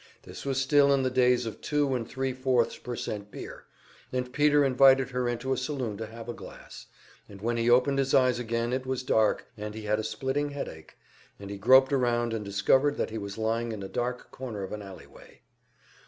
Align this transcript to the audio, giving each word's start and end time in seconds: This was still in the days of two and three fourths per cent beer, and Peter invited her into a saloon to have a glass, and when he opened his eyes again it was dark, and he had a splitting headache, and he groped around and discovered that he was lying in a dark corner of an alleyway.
This 0.23 0.45
was 0.47 0.59
still 0.59 0.91
in 0.91 1.03
the 1.03 1.11
days 1.11 1.45
of 1.45 1.61
two 1.61 1.93
and 1.93 2.09
three 2.09 2.33
fourths 2.33 2.75
per 2.75 2.95
cent 2.95 3.29
beer, 3.29 3.65
and 4.11 4.33
Peter 4.33 4.65
invited 4.65 5.11
her 5.11 5.29
into 5.29 5.53
a 5.53 5.57
saloon 5.57 5.95
to 5.97 6.07
have 6.07 6.27
a 6.27 6.33
glass, 6.33 6.87
and 7.29 7.39
when 7.39 7.55
he 7.55 7.69
opened 7.69 7.99
his 7.99 8.15
eyes 8.15 8.39
again 8.39 8.73
it 8.73 8.87
was 8.87 9.03
dark, 9.03 9.45
and 9.55 9.75
he 9.75 9.83
had 9.83 9.99
a 9.99 10.03
splitting 10.03 10.49
headache, 10.49 10.97
and 11.39 11.51
he 11.51 11.57
groped 11.59 11.93
around 11.93 12.33
and 12.33 12.43
discovered 12.43 12.97
that 12.97 13.11
he 13.11 13.19
was 13.19 13.37
lying 13.37 13.71
in 13.71 13.83
a 13.83 13.87
dark 13.87 14.31
corner 14.31 14.63
of 14.63 14.71
an 14.71 14.81
alleyway. 14.81 15.41